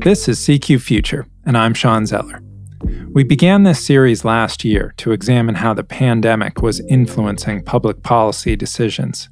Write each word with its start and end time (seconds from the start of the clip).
This 0.00 0.26
is 0.26 0.40
CQ 0.40 0.80
Future, 0.80 1.28
and 1.46 1.56
I'm 1.56 1.72
Shawn 1.72 2.04
Zeller. 2.04 2.42
We 3.12 3.22
began 3.22 3.62
this 3.62 3.86
series 3.86 4.24
last 4.24 4.64
year 4.64 4.92
to 4.96 5.12
examine 5.12 5.54
how 5.54 5.74
the 5.74 5.84
pandemic 5.84 6.62
was 6.62 6.80
influencing 6.88 7.62
public 7.62 8.02
policy 8.02 8.56
decisions. 8.56 9.28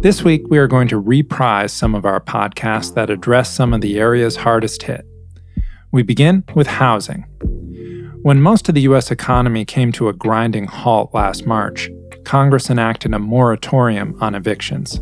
This 0.00 0.24
week, 0.24 0.42
we 0.50 0.58
are 0.58 0.66
going 0.66 0.88
to 0.88 0.98
reprise 0.98 1.72
some 1.72 1.94
of 1.94 2.04
our 2.04 2.20
podcasts 2.20 2.92
that 2.94 3.08
address 3.08 3.54
some 3.54 3.72
of 3.72 3.80
the 3.80 3.96
areas 4.00 4.34
hardest 4.34 4.82
hit. 4.82 5.06
We 5.92 6.02
begin 6.02 6.42
with 6.56 6.66
housing. 6.66 7.22
When 8.22 8.42
most 8.42 8.68
of 8.68 8.74
the 8.74 8.82
U.S. 8.82 9.12
economy 9.12 9.64
came 9.64 9.92
to 9.92 10.08
a 10.08 10.12
grinding 10.12 10.64
halt 10.64 11.14
last 11.14 11.46
March, 11.46 11.90
Congress 12.24 12.70
enacted 12.70 13.14
a 13.14 13.20
moratorium 13.20 14.20
on 14.20 14.34
evictions. 14.34 15.00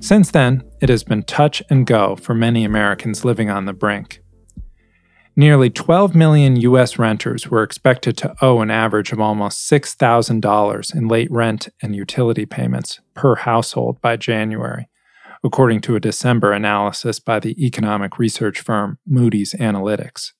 Since 0.00 0.30
then, 0.30 0.62
it 0.80 0.88
has 0.88 1.02
been 1.02 1.24
touch 1.24 1.62
and 1.68 1.86
go 1.86 2.16
for 2.16 2.34
many 2.34 2.64
Americans 2.64 3.24
living 3.24 3.50
on 3.50 3.64
the 3.64 3.72
brink. 3.72 4.22
Nearly 5.34 5.70
12 5.70 6.14
million 6.14 6.56
U.S. 6.56 6.98
renters 6.98 7.48
were 7.48 7.62
expected 7.62 8.16
to 8.18 8.34
owe 8.40 8.60
an 8.60 8.70
average 8.70 9.12
of 9.12 9.20
almost 9.20 9.70
$6,000 9.70 10.94
in 10.94 11.08
late 11.08 11.30
rent 11.30 11.68
and 11.82 11.94
utility 11.94 12.46
payments 12.46 13.00
per 13.14 13.36
household 13.36 14.00
by 14.00 14.16
January, 14.16 14.88
according 15.44 15.80
to 15.82 15.94
a 15.94 16.00
December 16.00 16.52
analysis 16.52 17.20
by 17.20 17.38
the 17.38 17.64
economic 17.64 18.18
research 18.18 18.60
firm 18.60 18.98
Moody's 19.06 19.54
Analytics. 19.54 20.32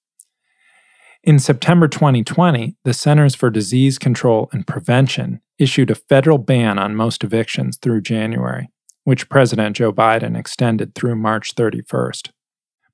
In 1.23 1.39
September 1.39 1.89
2020, 1.89 2.77
the 2.85 2.95
Centers 2.95 3.35
for 3.35 3.51
Disease 3.51 3.99
Control 3.99 4.49
and 4.53 4.67
Prevention 4.67 5.41
issued 5.59 5.91
a 5.91 5.97
federal 5.97 6.39
ban 6.39 6.79
on 6.79 6.97
most 6.97 7.23
evictions 7.23 7.77
through 7.77 8.01
January, 8.01 8.69
which 9.09 9.31
President 9.31 9.75
Joe 9.75 9.91
Biden 9.91 10.39
extended 10.39 10.95
through 10.95 11.17
March 11.17 11.55
31st. 11.55 12.29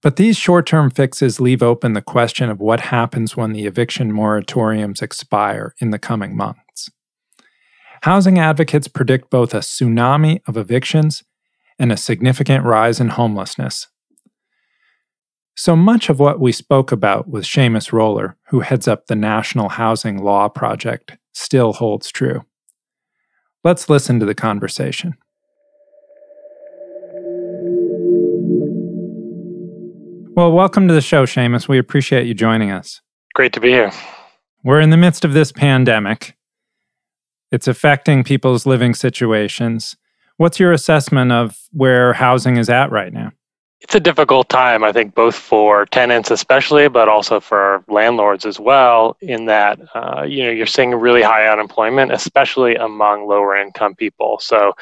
But 0.01 0.15
these 0.15 0.37
short 0.37 0.65
term 0.65 0.89
fixes 0.89 1.41
leave 1.41 1.61
open 1.61 1.95
the 1.95 2.01
question 2.01 2.49
of 2.51 2.61
what 2.61 2.79
happens 2.79 3.37
when 3.37 3.53
the 3.53 3.67
eviction 3.67 4.13
moratoriums 4.13 5.03
expire 5.03 5.75
in 5.81 5.91
the 5.91 5.99
coming 5.99 6.37
months. 6.37 6.89
Housing 8.03 8.39
advocates 8.39 8.87
predict 8.87 9.29
both 9.29 9.55
a 9.55 9.59
tsunami 9.59 10.39
of 10.47 10.57
evictions 10.57 11.25
and 11.81 11.91
a 11.91 11.97
significant 11.97 12.65
rise 12.65 13.01
in 13.01 13.09
homelessness. 13.09 13.89
So 15.57 15.75
much 15.75 16.09
of 16.09 16.21
what 16.21 16.39
we 16.39 16.53
spoke 16.53 16.93
about 16.93 17.27
with 17.27 17.43
Shamus 17.43 17.93
Roller, 17.93 18.37
who 18.51 18.61
heads 18.61 18.87
up 18.87 19.07
the 19.07 19.17
National 19.17 19.69
Housing 19.69 20.23
Law 20.23 20.49
Project, 20.49 21.17
still 21.33 21.73
holds 21.73 22.13
true. 22.13 22.45
Let's 23.65 23.89
listen 23.89 24.21
to 24.21 24.27
the 24.27 24.35
conversation. 24.37 25.17
Well, 30.37 30.51
welcome 30.51 30.89
to 30.89 30.95
the 30.95 31.01
show, 31.01 31.27
Shamus. 31.27 31.69
We 31.69 31.79
appreciate 31.79 32.27
you 32.27 32.35
joining 32.35 32.73
us. 32.73 33.01
Great 33.35 33.53
to 33.53 33.61
be 33.61 33.69
here. 33.69 33.93
We're 34.65 34.81
in 34.81 34.91
the 34.91 34.97
midst 34.97 35.25
of 35.25 35.33
this 35.33 35.53
pandemic. 35.53 36.37
It's 37.53 37.69
affecting 37.69 38.25
people's 38.25 38.67
living 38.67 38.95
situations. 38.95 39.97
What's 40.37 40.59
your 40.59 40.73
assessment 40.73 41.31
of 41.31 41.57
where 41.71 42.15
housing 42.15 42.57
is 42.57 42.69
at 42.69 42.91
right 42.91 43.13
now? 43.13 43.31
It's 43.85 43.95
a 43.95 44.01
difficult 44.01 44.49
time, 44.49 44.83
I 44.83 44.93
think, 44.93 45.15
both 45.15 45.35
for 45.37 45.85
tenants, 45.85 46.31
especially, 46.31 46.89
but 46.89 47.07
also 47.07 47.39
for 47.39 47.85
landlords 47.87 48.47
as 48.47 48.59
well. 48.59 49.17
In 49.21 49.45
that, 49.47 49.79
uh, 49.95 50.23
you 50.27 50.43
know, 50.45 50.51
you're 50.51 50.67
seeing 50.67 50.95
really 50.95 51.23
high 51.23 51.49
unemployment, 51.49 52.11
especially 52.11 52.77
among 52.77 53.29
lower 53.29 53.57
income 53.57 53.95
people. 53.95 54.39
So, 54.41 54.73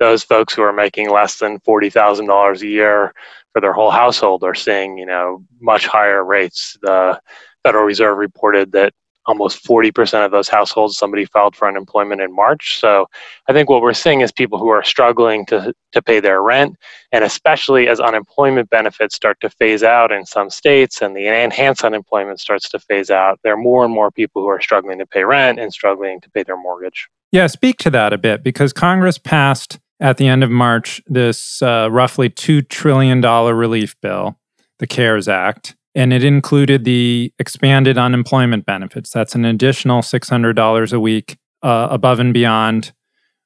those 0.00 0.24
folks 0.24 0.54
who 0.54 0.62
are 0.62 0.72
making 0.72 1.08
less 1.10 1.38
than 1.38 1.60
forty 1.60 1.88
thousand 1.88 2.26
dollars 2.26 2.62
a 2.62 2.66
year 2.66 3.14
for 3.52 3.60
their 3.60 3.72
whole 3.72 3.92
household 3.92 4.42
are 4.42 4.56
seeing, 4.56 4.98
you 4.98 5.06
know, 5.06 5.44
much 5.60 5.86
higher 5.86 6.24
rates. 6.24 6.76
The 6.82 7.20
Federal 7.62 7.84
Reserve 7.84 8.18
reported 8.18 8.72
that 8.72 8.92
almost 9.28 9.62
40% 9.62 10.24
of 10.24 10.30
those 10.30 10.48
households 10.48 10.96
somebody 10.96 11.26
filed 11.26 11.54
for 11.54 11.68
unemployment 11.68 12.22
in 12.22 12.34
March. 12.34 12.80
So 12.80 13.06
I 13.46 13.52
think 13.52 13.68
what 13.68 13.82
we're 13.82 13.92
seeing 13.92 14.22
is 14.22 14.32
people 14.32 14.58
who 14.58 14.68
are 14.68 14.82
struggling 14.82 15.44
to, 15.46 15.74
to 15.92 16.02
pay 16.02 16.18
their 16.18 16.42
rent, 16.42 16.76
and 17.12 17.22
especially 17.22 17.88
as 17.88 18.00
unemployment 18.00 18.70
benefits 18.70 19.14
start 19.14 19.38
to 19.42 19.50
phase 19.50 19.82
out 19.82 20.10
in 20.10 20.24
some 20.24 20.48
states 20.48 21.02
and 21.02 21.14
the 21.14 21.26
enhanced 21.28 21.84
unemployment 21.84 22.40
starts 22.40 22.70
to 22.70 22.78
phase 22.78 23.10
out, 23.10 23.38
there 23.44 23.52
are 23.52 23.58
more 23.58 23.84
and 23.84 23.92
more 23.92 24.10
people 24.10 24.40
who 24.40 24.48
are 24.48 24.60
struggling 24.60 24.98
to 24.98 25.06
pay 25.06 25.24
rent 25.24 25.60
and 25.60 25.72
struggling 25.72 26.20
to 26.22 26.30
pay 26.30 26.42
their 26.42 26.56
mortgage. 26.56 27.06
Yeah, 27.30 27.46
speak 27.46 27.76
to 27.80 27.90
that 27.90 28.14
a 28.14 28.18
bit 28.18 28.42
because 28.42 28.72
Congress 28.72 29.18
passed 29.18 29.78
at 30.00 30.16
the 30.16 30.26
end 30.26 30.42
of 30.42 30.50
March 30.50 31.02
this 31.06 31.60
uh, 31.60 31.88
roughly 31.90 32.30
$2 32.30 32.66
trillion 32.70 33.20
relief 33.20 33.94
bill, 34.00 34.38
the 34.78 34.86
CARES 34.86 35.28
Act 35.28 35.76
and 35.98 36.12
it 36.12 36.22
included 36.22 36.84
the 36.84 37.34
expanded 37.40 37.98
unemployment 37.98 38.64
benefits. 38.64 39.10
That's 39.10 39.34
an 39.34 39.44
additional 39.44 40.00
$600 40.00 40.92
a 40.92 41.00
week 41.00 41.36
uh, 41.64 41.88
above 41.90 42.20
and 42.20 42.32
beyond 42.32 42.92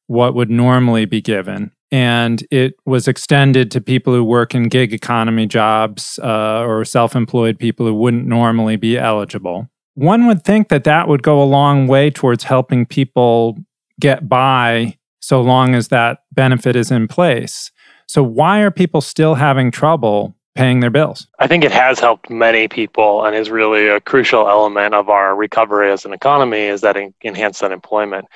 what 0.07 0.35
would 0.35 0.51
normally 0.51 1.07
be 1.07 1.23
given. 1.23 1.73
And 1.91 2.47
it 2.51 2.75
was 2.85 3.09
extended 3.09 3.71
to 3.71 3.81
people 3.81 4.13
who 4.13 4.23
work 4.23 4.55
in 4.55 4.69
gig 4.69 4.93
economy 4.93 5.47
jobs 5.47 6.21
uh, 6.23 6.61
or 6.61 6.85
self 6.85 7.17
employed 7.17 7.59
people 7.59 7.87
who 7.87 7.95
wouldn't 7.95 8.27
normally 8.27 8.77
be 8.77 8.99
eligible. 8.99 9.71
One 9.95 10.27
would 10.27 10.45
think 10.45 10.69
that 10.69 10.85
that 10.85 11.09
would 11.09 11.23
go 11.23 11.43
a 11.43 11.45
long 11.45 11.87
way 11.87 12.11
towards 12.11 12.45
helping 12.45 12.85
people 12.85 13.57
get 13.99 14.29
by 14.29 14.99
so 15.21 15.41
long 15.41 15.75
as 15.75 15.89
that 15.89 16.25
benefit 16.33 16.77
is 16.77 16.91
in 16.91 17.09
place. 17.09 17.71
So, 18.07 18.23
why 18.23 18.61
are 18.61 18.71
people 18.71 19.01
still 19.01 19.37
having 19.37 19.71
trouble 19.71 20.35
paying 20.55 20.81
their 20.81 20.91
bills. 20.91 21.27
I 21.39 21.47
think 21.47 21.65
it 21.65 21.73
has 21.73 21.99
helped 21.99 22.31
many 22.31 22.69
people 22.69 23.25
and 23.25 23.35
is 23.35 23.51
really 23.51 23.89
a 23.89 24.01
crucial 24.01 24.49
element 24.49 24.95
of 24.95 25.09
our 25.09 25.35
recovery 25.35 25.91
as 25.91 26.05
an 26.05 26.13
economy 26.13 26.61
is 26.61 26.83
that 26.83 26.97
enhanced 27.23 27.63
unemployment. 27.63 28.27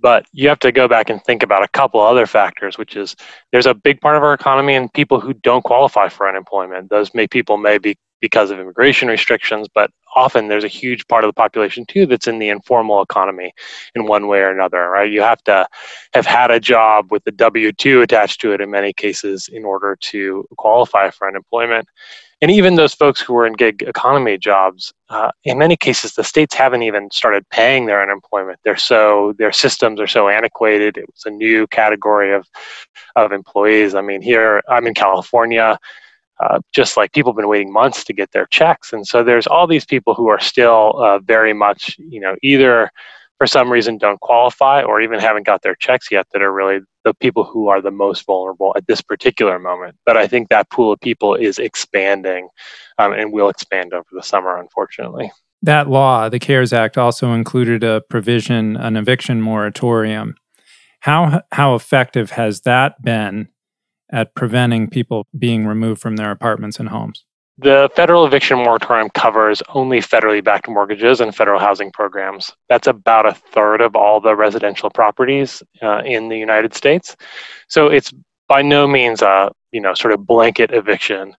But 0.00 0.26
you 0.32 0.48
have 0.48 0.58
to 0.60 0.72
go 0.72 0.88
back 0.88 1.10
and 1.10 1.22
think 1.22 1.44
about 1.44 1.62
a 1.62 1.68
couple 1.68 2.00
other 2.00 2.26
factors, 2.26 2.76
which 2.76 2.96
is 2.96 3.14
there's 3.52 3.66
a 3.66 3.74
big 3.74 4.00
part 4.00 4.16
of 4.16 4.24
our 4.24 4.34
economy 4.34 4.74
and 4.74 4.92
people 4.92 5.20
who 5.20 5.32
don't 5.32 5.62
qualify 5.62 6.08
for 6.08 6.28
unemployment. 6.28 6.90
Those 6.90 7.14
may 7.14 7.28
people 7.28 7.56
may 7.56 7.78
be 7.78 7.96
because 8.20 8.50
of 8.50 8.58
immigration 8.58 9.08
restrictions, 9.08 9.68
but 9.72 9.90
often 10.14 10.48
there's 10.48 10.64
a 10.64 10.68
huge 10.68 11.06
part 11.08 11.24
of 11.24 11.28
the 11.28 11.34
population 11.34 11.84
too 11.86 12.06
that's 12.06 12.26
in 12.26 12.38
the 12.38 12.48
informal 12.48 13.02
economy 13.02 13.52
in 13.94 14.06
one 14.06 14.28
way 14.28 14.40
or 14.40 14.50
another, 14.50 14.88
right? 14.88 15.10
You 15.10 15.22
have 15.22 15.42
to 15.44 15.66
have 16.14 16.26
had 16.26 16.50
a 16.50 16.60
job 16.60 17.10
with 17.10 17.24
the 17.24 17.32
W 17.32 17.72
2 17.72 18.02
attached 18.02 18.40
to 18.42 18.52
it 18.52 18.60
in 18.60 18.70
many 18.70 18.92
cases 18.92 19.48
in 19.52 19.64
order 19.64 19.96
to 20.00 20.46
qualify 20.56 21.10
for 21.10 21.28
unemployment. 21.28 21.88
And 22.42 22.50
even 22.50 22.74
those 22.74 22.92
folks 22.92 23.20
who 23.20 23.36
are 23.36 23.46
in 23.46 23.52
gig 23.52 23.82
economy 23.82 24.36
jobs, 24.36 24.92
uh, 25.10 25.30
in 25.44 25.58
many 25.58 25.76
cases, 25.76 26.14
the 26.14 26.24
states 26.24 26.56
haven't 26.56 26.82
even 26.82 27.08
started 27.12 27.48
paying 27.50 27.86
their 27.86 28.02
unemployment. 28.02 28.58
They're 28.64 28.76
so 28.76 29.32
their 29.38 29.52
systems 29.52 30.00
are 30.00 30.08
so 30.08 30.28
antiquated. 30.28 30.96
It 30.96 31.06
was 31.06 31.22
a 31.24 31.30
new 31.30 31.68
category 31.68 32.34
of 32.34 32.48
of 33.14 33.30
employees. 33.30 33.94
I 33.94 34.00
mean, 34.00 34.22
here 34.22 34.60
I'm 34.68 34.88
in 34.88 34.94
California. 34.94 35.78
Uh, 36.40 36.58
just 36.72 36.96
like 36.96 37.12
people 37.12 37.30
have 37.30 37.36
been 37.36 37.48
waiting 37.48 37.72
months 37.72 38.02
to 38.02 38.12
get 38.12 38.32
their 38.32 38.46
checks. 38.46 38.92
And 38.92 39.06
so 39.06 39.22
there's 39.22 39.46
all 39.46 39.66
these 39.66 39.84
people 39.84 40.12
who 40.14 40.28
are 40.28 40.40
still 40.40 41.00
uh, 41.00 41.20
very 41.20 41.52
much, 41.52 41.96
you 41.98 42.18
know, 42.18 42.34
either 42.42 42.90
for 43.38 43.46
some 43.46 43.70
reason 43.70 43.98
don't 43.98 44.20
qualify 44.20 44.82
or 44.82 45.00
even 45.00 45.18
haven't 45.18 45.46
got 45.46 45.62
their 45.62 45.74
checks 45.74 46.10
yet 46.10 46.26
that 46.32 46.42
are 46.42 46.52
really 46.52 46.80
the 47.04 47.14
people 47.14 47.44
who 47.44 47.68
are 47.68 47.80
the 47.80 47.90
most 47.90 48.24
vulnerable 48.24 48.72
at 48.76 48.86
this 48.86 49.02
particular 49.02 49.58
moment. 49.58 49.96
But 50.06 50.16
I 50.16 50.26
think 50.26 50.48
that 50.48 50.70
pool 50.70 50.92
of 50.92 51.00
people 51.00 51.34
is 51.34 51.58
expanding 51.58 52.48
um, 52.98 53.12
and 53.12 53.32
will 53.32 53.48
expand 53.48 53.92
over 53.92 54.06
the 54.12 54.22
summer, 54.22 54.56
unfortunately. 54.56 55.32
That 55.62 55.88
law, 55.88 56.28
the 56.28 56.38
CARES 56.38 56.72
Act, 56.72 56.98
also 56.98 57.32
included 57.32 57.84
a 57.84 58.00
provision, 58.08 58.76
an 58.76 58.96
eviction 58.96 59.40
moratorium. 59.40 60.36
How, 61.00 61.42
how 61.52 61.74
effective 61.74 62.30
has 62.30 62.60
that 62.60 63.02
been 63.02 63.48
at 64.12 64.34
preventing 64.34 64.88
people 64.88 65.26
being 65.38 65.66
removed 65.66 66.00
from 66.00 66.16
their 66.16 66.30
apartments 66.30 66.78
and 66.78 66.90
homes? 66.90 67.24
The 67.58 67.90
federal 67.94 68.26
eviction 68.26 68.58
moratorium 68.58 69.10
covers 69.10 69.62
only 69.74 70.00
federally 70.00 70.42
backed 70.42 70.68
mortgages 70.68 71.20
and 71.20 71.34
federal 71.34 71.60
housing 71.60 71.92
programs. 71.92 72.50
That's 72.68 72.86
about 72.86 73.26
a 73.26 73.34
third 73.34 73.80
of 73.80 73.94
all 73.94 74.20
the 74.20 74.34
residential 74.34 74.90
properties 74.90 75.62
uh, 75.82 76.02
in 76.04 76.28
the 76.28 76.38
United 76.38 76.74
States. 76.74 77.16
So 77.68 77.88
it's 77.88 78.12
by 78.48 78.62
no 78.62 78.86
means 78.86 79.22
a 79.22 79.52
you 79.70 79.80
know 79.80 79.94
sort 79.94 80.12
of 80.14 80.26
blanket 80.26 80.72
eviction 80.72 81.34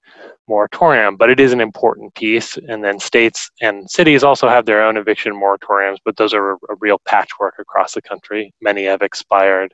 moratorium, 0.47 1.15
but 1.15 1.29
it 1.29 1.39
is 1.39 1.53
an 1.53 1.61
important 1.61 2.13
piece. 2.15 2.57
And 2.67 2.83
then 2.83 2.99
states 2.99 3.49
and 3.61 3.89
cities 3.89 4.23
also 4.23 4.47
have 4.47 4.65
their 4.65 4.83
own 4.83 4.97
eviction 4.97 5.33
moratoriums, 5.33 5.97
but 6.05 6.17
those 6.17 6.33
are 6.33 6.53
a, 6.53 6.55
a 6.69 6.75
real 6.79 6.99
patchwork 7.05 7.55
across 7.59 7.93
the 7.93 8.01
country. 8.01 8.53
Many 8.61 8.85
have 8.85 9.01
expired. 9.01 9.73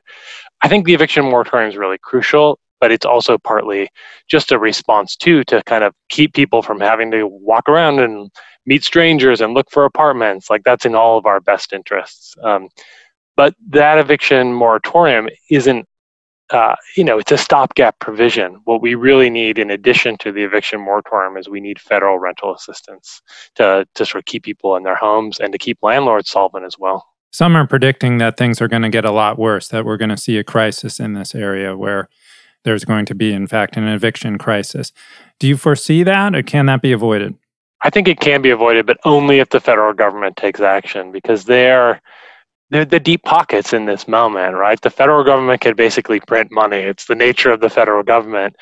I 0.62 0.68
think 0.68 0.86
the 0.86 0.94
eviction 0.94 1.24
moratorium 1.24 1.70
is 1.70 1.76
really 1.76 1.98
crucial 1.98 2.58
but 2.80 2.90
it's 2.90 3.06
also 3.06 3.38
partly 3.38 3.88
just 4.28 4.52
a 4.52 4.58
response 4.58 5.16
too 5.16 5.44
to 5.44 5.62
kind 5.64 5.84
of 5.84 5.94
keep 6.08 6.34
people 6.34 6.62
from 6.62 6.80
having 6.80 7.10
to 7.10 7.26
walk 7.26 7.68
around 7.68 8.00
and 8.00 8.30
meet 8.66 8.82
strangers 8.84 9.40
and 9.40 9.54
look 9.54 9.70
for 9.70 9.84
apartments. 9.84 10.50
Like 10.50 10.64
that's 10.64 10.86
in 10.86 10.94
all 10.94 11.18
of 11.18 11.26
our 11.26 11.40
best 11.40 11.72
interests. 11.72 12.34
Um, 12.42 12.68
but 13.36 13.54
that 13.68 13.98
eviction 13.98 14.52
moratorium 14.52 15.28
isn't 15.50 15.86
uh, 16.50 16.74
you 16.96 17.04
know, 17.04 17.18
it's 17.18 17.30
a 17.30 17.38
stopgap 17.38 17.98
provision. 18.00 18.60
What 18.64 18.82
we 18.82 18.96
really 18.96 19.30
need, 19.30 19.58
in 19.58 19.70
addition 19.70 20.16
to 20.18 20.32
the 20.32 20.42
eviction 20.42 20.80
moratorium, 20.80 21.36
is 21.36 21.48
we 21.48 21.60
need 21.60 21.80
federal 21.80 22.18
rental 22.18 22.52
assistance 22.52 23.22
to, 23.54 23.86
to 23.94 24.04
sort 24.04 24.22
of 24.22 24.24
keep 24.24 24.42
people 24.42 24.74
in 24.76 24.82
their 24.82 24.96
homes 24.96 25.38
and 25.38 25.52
to 25.52 25.58
keep 25.58 25.78
landlords 25.80 26.28
solvent 26.28 26.66
as 26.66 26.76
well. 26.78 27.06
Some 27.32 27.54
are 27.54 27.66
predicting 27.66 28.18
that 28.18 28.36
things 28.36 28.60
are 28.60 28.66
going 28.66 28.82
to 28.82 28.88
get 28.88 29.04
a 29.04 29.12
lot 29.12 29.38
worse, 29.38 29.68
that 29.68 29.84
we're 29.84 29.96
going 29.96 30.08
to 30.08 30.16
see 30.16 30.36
a 30.38 30.44
crisis 30.44 30.98
in 30.98 31.12
this 31.12 31.34
area 31.34 31.76
where 31.76 32.08
there's 32.64 32.84
going 32.84 33.06
to 33.06 33.14
be, 33.14 33.32
in 33.32 33.46
fact, 33.46 33.76
an 33.76 33.86
eviction 33.86 34.38
crisis. 34.38 34.92
Do 35.38 35.48
you 35.48 35.56
foresee 35.56 36.02
that, 36.02 36.34
or 36.34 36.42
can 36.42 36.66
that 36.66 36.82
be 36.82 36.92
avoided? 36.92 37.34
I 37.82 37.90
think 37.90 38.08
it 38.08 38.20
can 38.20 38.42
be 38.42 38.50
avoided, 38.50 38.86
but 38.86 38.98
only 39.04 39.38
if 39.38 39.48
the 39.48 39.60
federal 39.60 39.94
government 39.94 40.36
takes 40.36 40.60
action 40.60 41.12
because 41.12 41.44
they're 41.44 42.00
they're 42.68 42.84
the 42.84 43.00
deep 43.00 43.24
pockets 43.24 43.72
in 43.72 43.86
this 43.86 44.06
moment, 44.06 44.54
right? 44.54 44.80
The 44.80 44.90
federal 44.90 45.24
government 45.24 45.60
can 45.60 45.74
basically 45.74 46.20
print 46.20 46.52
money. 46.52 46.76
It's 46.76 47.06
the 47.06 47.16
nature 47.16 47.50
of 47.50 47.60
the 47.60 47.70
federal 47.70 48.04
government, 48.04 48.54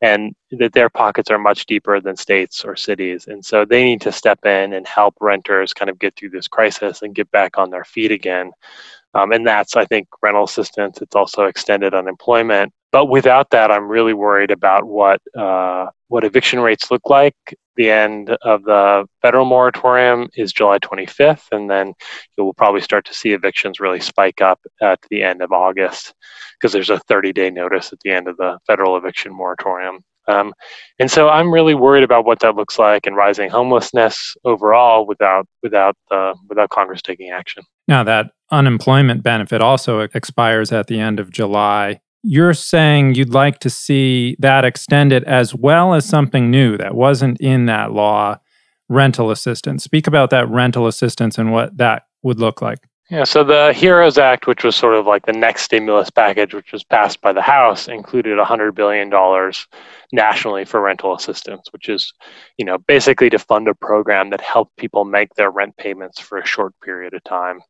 and 0.00 0.36
that 0.52 0.72
their 0.72 0.88
pockets 0.88 1.30
are 1.30 1.38
much 1.38 1.66
deeper 1.66 2.00
than 2.00 2.16
states 2.16 2.64
or 2.64 2.76
cities. 2.76 3.26
And 3.26 3.44
so 3.44 3.64
they 3.64 3.82
need 3.82 4.00
to 4.02 4.12
step 4.12 4.44
in 4.44 4.72
and 4.72 4.86
help 4.86 5.16
renters 5.20 5.72
kind 5.72 5.90
of 5.90 5.98
get 5.98 6.14
through 6.16 6.30
this 6.30 6.46
crisis 6.46 7.02
and 7.02 7.14
get 7.14 7.30
back 7.30 7.58
on 7.58 7.70
their 7.70 7.84
feet 7.84 8.12
again. 8.12 8.52
Um, 9.14 9.32
and 9.32 9.46
that's, 9.46 9.74
I 9.74 9.86
think, 9.86 10.06
rental 10.22 10.44
assistance. 10.44 11.00
It's 11.00 11.16
also 11.16 11.44
extended 11.44 11.94
unemployment. 11.94 12.72
But 12.96 13.10
without 13.10 13.50
that, 13.50 13.70
I'm 13.70 13.88
really 13.88 14.14
worried 14.14 14.50
about 14.50 14.84
what 14.84 15.20
uh, 15.36 15.88
what 16.08 16.24
eviction 16.24 16.60
rates 16.60 16.90
look 16.90 17.10
like. 17.10 17.36
The 17.76 17.90
end 17.90 18.30
of 18.40 18.62
the 18.64 19.04
federal 19.20 19.44
moratorium 19.44 20.30
is 20.34 20.50
July 20.50 20.78
25th, 20.78 21.42
and 21.52 21.68
then 21.68 21.92
you 22.38 22.44
will 22.44 22.54
probably 22.54 22.80
start 22.80 23.04
to 23.04 23.12
see 23.12 23.32
evictions 23.32 23.80
really 23.80 24.00
spike 24.00 24.40
up 24.40 24.60
at 24.80 24.98
the 25.10 25.22
end 25.22 25.42
of 25.42 25.52
August 25.52 26.14
because 26.54 26.72
there's 26.72 26.88
a 26.88 26.98
30 27.00 27.34
day 27.34 27.50
notice 27.50 27.92
at 27.92 28.00
the 28.00 28.12
end 28.12 28.28
of 28.28 28.38
the 28.38 28.58
federal 28.66 28.96
eviction 28.96 29.30
moratorium. 29.30 30.02
Um, 30.26 30.54
and 30.98 31.10
so 31.10 31.28
I'm 31.28 31.52
really 31.52 31.74
worried 31.74 32.02
about 32.02 32.24
what 32.24 32.40
that 32.40 32.56
looks 32.56 32.78
like 32.78 33.06
and 33.06 33.14
rising 33.14 33.50
homelessness 33.50 34.38
overall 34.46 35.06
without 35.06 35.46
without 35.62 35.98
uh, 36.10 36.32
without 36.48 36.70
Congress 36.70 37.02
taking 37.02 37.28
action. 37.28 37.62
Now 37.88 38.04
that 38.04 38.30
unemployment 38.50 39.22
benefit 39.22 39.60
also 39.60 40.00
expires 40.00 40.72
at 40.72 40.86
the 40.86 40.98
end 40.98 41.20
of 41.20 41.30
July 41.30 42.00
you're 42.26 42.54
saying 42.54 43.14
you'd 43.14 43.32
like 43.32 43.60
to 43.60 43.70
see 43.70 44.36
that 44.40 44.64
extended 44.64 45.22
as 45.24 45.54
well 45.54 45.94
as 45.94 46.04
something 46.04 46.50
new 46.50 46.76
that 46.76 46.96
wasn't 46.96 47.40
in 47.40 47.66
that 47.66 47.92
law 47.92 48.36
rental 48.88 49.30
assistance. 49.30 49.84
Speak 49.84 50.08
about 50.08 50.30
that 50.30 50.48
rental 50.48 50.88
assistance 50.88 51.38
and 51.38 51.52
what 51.52 51.76
that 51.76 52.02
would 52.24 52.40
look 52.40 52.60
like. 52.60 52.80
Yeah, 53.10 53.22
so 53.22 53.44
the 53.44 53.72
HEROES 53.72 54.18
Act, 54.18 54.48
which 54.48 54.64
was 54.64 54.74
sort 54.74 54.96
of 54.96 55.06
like 55.06 55.26
the 55.26 55.32
next 55.32 55.62
stimulus 55.62 56.10
package, 56.10 56.52
which 56.52 56.72
was 56.72 56.82
passed 56.82 57.20
by 57.20 57.32
the 57.32 57.42
House, 57.42 57.86
included 57.86 58.36
$100 58.36 58.74
billion 58.74 59.08
nationally 60.12 60.64
for 60.64 60.80
rental 60.80 61.14
assistance, 61.14 61.68
which 61.70 61.88
is, 61.88 62.12
you 62.58 62.64
know, 62.64 62.78
basically 62.78 63.30
to 63.30 63.38
fund 63.38 63.68
a 63.68 63.74
program 63.74 64.30
that 64.30 64.40
helped 64.40 64.76
people 64.76 65.04
make 65.04 65.32
their 65.34 65.52
rent 65.52 65.76
payments 65.76 66.18
for 66.18 66.38
a 66.38 66.46
short 66.46 66.74
period 66.82 67.14
of 67.14 67.22
time. 67.22 67.60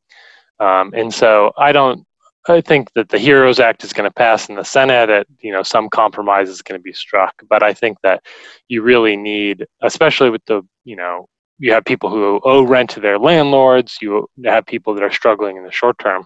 Um, 0.59 0.91
and 0.95 1.13
so 1.13 1.51
I 1.55 1.71
don't 1.71 2.06
I 2.49 2.61
think 2.61 2.93
that 2.93 3.09
the 3.09 3.19
HEROES 3.19 3.59
Act 3.59 3.83
is 3.83 3.93
going 3.93 4.09
to 4.09 4.13
pass 4.13 4.49
in 4.49 4.55
the 4.55 4.63
Senate. 4.63 5.07
That 5.07 5.27
you 5.41 5.51
know 5.51 5.63
some 5.63 5.89
compromise 5.89 6.49
is 6.49 6.61
going 6.61 6.79
to 6.79 6.83
be 6.83 6.93
struck, 6.93 7.33
but 7.49 7.63
I 7.63 7.73
think 7.73 7.97
that 8.03 8.23
you 8.67 8.81
really 8.81 9.17
need, 9.17 9.65
especially 9.81 10.29
with 10.29 10.45
the 10.45 10.61
you 10.83 10.95
know 10.95 11.27
you 11.59 11.73
have 11.73 11.85
people 11.85 12.09
who 12.09 12.39
owe 12.43 12.63
rent 12.63 12.89
to 12.91 12.99
their 12.99 13.19
landlords. 13.19 13.97
You 14.01 14.27
have 14.45 14.65
people 14.65 14.93
that 14.93 15.03
are 15.03 15.11
struggling 15.11 15.57
in 15.57 15.63
the 15.63 15.71
short 15.71 15.97
term, 15.99 16.25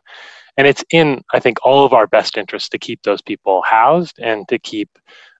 and 0.57 0.67
it's 0.67 0.83
in 0.91 1.21
I 1.33 1.39
think 1.39 1.57
all 1.63 1.85
of 1.85 1.93
our 1.93 2.07
best 2.07 2.37
interest 2.37 2.71
to 2.71 2.79
keep 2.79 3.01
those 3.03 3.21
people 3.21 3.61
housed 3.63 4.19
and 4.19 4.47
to 4.49 4.59
keep 4.59 4.89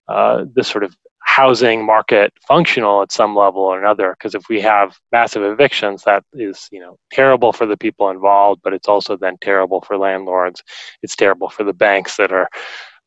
uh, 0.08 0.46
the 0.54 0.64
sort 0.64 0.84
of 0.84 0.96
housing 1.32 1.86
market 1.86 2.34
functional 2.46 3.02
at 3.02 3.10
some 3.10 3.38
level 3.38 3.62
or 3.62 3.80
another 3.80 4.18
because 4.18 4.36
if 4.36 4.50
we 4.50 4.60
have 4.60 4.98
massive 5.14 5.44
evictions 5.44 6.04
that 6.04 6.26
is 6.34 6.68
you 6.74 6.80
know 6.80 6.98
terrible 7.14 7.54
for 7.54 7.66
the 7.66 7.78
people 7.78 8.10
involved 8.10 8.60
but 8.66 8.74
it's 8.74 8.90
also 8.90 9.16
then 9.16 9.38
terrible 9.40 9.80
for 9.82 9.98
landlords. 9.98 10.62
It's 11.02 11.16
terrible 11.16 11.50
for 11.50 11.64
the 11.64 11.74
banks 11.74 12.18
that 12.18 12.34
are 12.34 12.50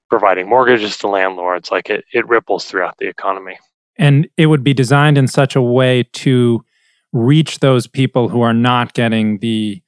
providing 0.09 0.49
mortgages 0.49 0.97
to 0.99 1.09
landlords. 1.09 1.71
Like 1.71 1.91
it, 1.91 2.05
it 2.15 2.27
ripples 2.27 2.65
throughout 2.65 2.97
the 2.99 3.09
economy. 3.09 3.59
And 3.97 4.29
it 4.37 4.47
would 4.47 4.65
be 4.65 4.73
designed 4.73 5.19
in 5.19 5.29
such 5.29 5.55
a 5.55 5.63
way 5.63 6.05
to 6.15 6.65
reach 7.13 7.61
those 7.61 7.87
people 7.87 8.29
who 8.29 8.41
are 8.41 8.55
not 8.55 8.95
getting 8.95 9.39
the 9.39 9.83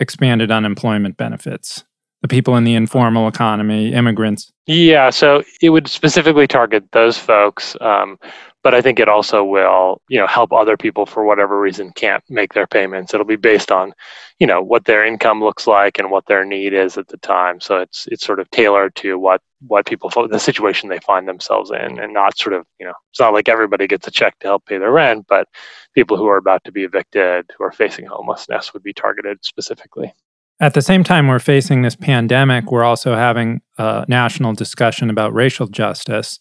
expanded 0.00 0.50
unemployment 0.50 1.16
benefits 1.16 1.84
the 2.22 2.28
people 2.28 2.56
in 2.56 2.64
the 2.64 2.74
informal 2.74 3.28
economy, 3.28 3.92
immigrants? 3.92 4.50
Yeah, 4.66 5.10
so 5.10 5.42
it 5.62 5.70
would 5.70 5.88
specifically 5.88 6.46
target 6.46 6.90
those 6.92 7.16
folks, 7.16 7.76
um, 7.80 8.18
but 8.64 8.74
I 8.74 8.82
think 8.82 8.98
it 8.98 9.08
also 9.08 9.44
will, 9.44 10.02
you 10.08 10.18
know, 10.18 10.26
help 10.26 10.52
other 10.52 10.76
people 10.76 11.06
for 11.06 11.24
whatever 11.24 11.60
reason 11.60 11.92
can't 11.94 12.24
make 12.28 12.52
their 12.52 12.66
payments. 12.66 13.14
It'll 13.14 13.24
be 13.24 13.36
based 13.36 13.70
on, 13.70 13.94
you 14.40 14.46
know, 14.46 14.60
what 14.60 14.84
their 14.84 15.06
income 15.06 15.42
looks 15.42 15.66
like 15.66 15.98
and 15.98 16.10
what 16.10 16.26
their 16.26 16.44
need 16.44 16.74
is 16.74 16.98
at 16.98 17.08
the 17.08 17.16
time. 17.18 17.60
So 17.60 17.78
it's 17.78 18.06
it's 18.08 18.26
sort 18.26 18.40
of 18.40 18.50
tailored 18.50 18.94
to 18.96 19.18
what 19.18 19.40
what 19.60 19.86
people 19.86 20.10
the 20.28 20.38
situation 20.38 20.88
they 20.88 20.98
find 20.98 21.26
themselves 21.28 21.70
in, 21.70 21.98
and 21.98 22.12
not 22.12 22.36
sort 22.36 22.52
of, 22.52 22.66
you 22.78 22.86
know, 22.86 22.94
it's 23.10 23.20
not 23.20 23.32
like 23.32 23.48
everybody 23.48 23.86
gets 23.86 24.08
a 24.08 24.10
check 24.10 24.38
to 24.40 24.48
help 24.48 24.66
pay 24.66 24.78
their 24.78 24.92
rent, 24.92 25.26
but 25.28 25.48
people 25.94 26.16
who 26.16 26.26
are 26.26 26.36
about 26.36 26.62
to 26.64 26.72
be 26.72 26.84
evicted, 26.84 27.50
who 27.56 27.64
are 27.64 27.72
facing 27.72 28.06
homelessness, 28.06 28.74
would 28.74 28.82
be 28.82 28.92
targeted 28.92 29.38
specifically. 29.42 30.12
At 30.60 30.74
the 30.74 30.82
same 30.82 31.04
time, 31.04 31.28
we're 31.28 31.38
facing 31.38 31.82
this 31.82 31.94
pandemic. 31.94 32.72
We're 32.72 32.84
also 32.84 33.14
having 33.14 33.60
a 33.78 34.04
national 34.08 34.54
discussion 34.54 35.08
about 35.08 35.32
racial 35.32 35.68
justice. 35.68 36.40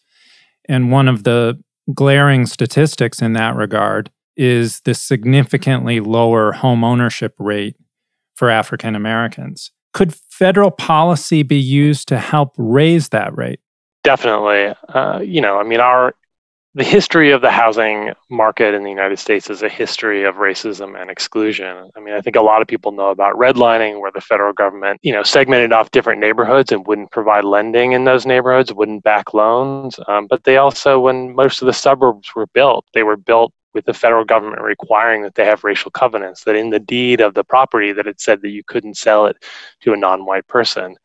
And 0.67 0.91
one 0.91 1.07
of 1.07 1.23
the 1.23 1.61
glaring 1.93 2.45
statistics 2.47 3.21
in 3.21 3.33
that 3.33 3.55
regard 3.55 4.09
is 4.35 4.81
the 4.81 4.93
significantly 4.93 5.99
lower 5.99 6.51
home 6.51 6.83
ownership 6.83 7.35
rate 7.37 7.75
for 8.35 8.49
African 8.49 8.95
Americans. 8.95 9.71
Could 9.93 10.13
federal 10.13 10.71
policy 10.71 11.43
be 11.43 11.59
used 11.59 12.07
to 12.09 12.17
help 12.17 12.53
raise 12.57 13.09
that 13.09 13.35
rate? 13.35 13.59
Definitely. 14.03 14.73
Uh, 14.89 15.19
you 15.19 15.41
know, 15.41 15.59
I 15.59 15.63
mean, 15.63 15.79
our 15.79 16.15
the 16.77 16.83
history 16.83 17.31
of 17.31 17.41
the 17.41 17.49
housing 17.49 18.13
market 18.29 18.75
in 18.75 18.83
the 18.83 18.89
United 18.91 19.17
States 19.17 19.49
is 19.49 19.63
a 19.63 19.69
history 19.69 20.23
of 20.23 20.35
racism 20.35 20.95
and 20.95 21.09
exclusion. 21.09 21.89
I 21.95 21.99
mean, 21.99 22.13
I 22.13 22.21
think 22.21 22.35
a 22.35 22.41
lot 22.41 22.61
of 22.61 22.67
people 22.67 22.91
know 22.91 23.09
about 23.09 23.33
redlining, 23.33 23.99
where 23.99 24.11
the 24.11 24.21
federal 24.21 24.53
government, 24.53 24.99
you 25.01 25.11
know, 25.11 25.23
segmented 25.23 25.73
off 25.73 25.89
different 25.89 26.19
neighborhoods 26.19 26.71
and 26.71 26.85
wouldn't 26.85 27.09
provide 27.09 27.45
lending 27.45 27.93
in 27.93 28.03
those 28.03 28.27
neighborhoods, 28.27 28.71
wouldn't 28.71 29.01
back 29.01 29.33
loans. 29.33 29.99
Um, 30.07 30.27
but 30.27 30.43
they 30.43 30.57
also, 30.57 30.99
when 30.99 31.33
most 31.33 31.63
of 31.63 31.65
the 31.65 31.73
suburbs 31.73 32.35
were 32.35 32.45
built, 32.45 32.85
they 32.93 33.01
were 33.01 33.17
built 33.17 33.53
with 33.73 33.85
the 33.85 33.93
federal 33.93 34.23
government 34.23 34.61
requiring 34.61 35.23
that 35.23 35.33
they 35.33 35.45
have 35.45 35.63
racial 35.63 35.89
covenants, 35.89 36.43
that 36.43 36.55
in 36.55 36.69
the 36.69 36.79
deed 36.79 37.21
of 37.21 37.33
the 37.33 37.43
property 37.43 37.91
that 37.91 38.05
it 38.05 38.21
said 38.21 38.43
that 38.43 38.49
you 38.49 38.61
couldn't 38.63 38.97
sell 38.97 39.25
it 39.25 39.43
to 39.81 39.93
a 39.93 39.97
non-white 39.97 40.45
person 40.45 40.95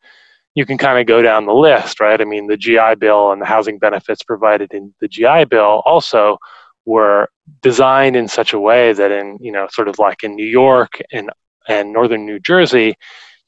you 0.55 0.65
can 0.65 0.77
kind 0.77 0.99
of 0.99 1.07
go 1.07 1.21
down 1.21 1.45
the 1.45 1.53
list, 1.53 1.99
right? 1.99 2.21
I 2.21 2.25
mean, 2.25 2.47
the 2.47 2.57
GI 2.57 2.95
Bill 2.99 3.31
and 3.31 3.41
the 3.41 3.45
housing 3.45 3.79
benefits 3.79 4.23
provided 4.23 4.73
in 4.73 4.93
the 4.99 5.07
GI 5.07 5.45
Bill 5.45 5.81
also 5.85 6.37
were 6.85 7.29
designed 7.61 8.15
in 8.15 8.27
such 8.27 8.53
a 8.53 8.59
way 8.59 8.93
that 8.93 9.11
in, 9.11 9.37
you 9.41 9.51
know, 9.51 9.67
sort 9.71 9.87
of 9.87 9.97
like 9.99 10.23
in 10.23 10.35
New 10.35 10.45
York 10.45 10.99
and, 11.11 11.29
and 11.67 11.91
northern 11.91 12.25
New 12.25 12.39
Jersey, 12.39 12.95